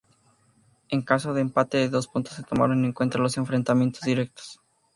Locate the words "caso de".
1.03-1.41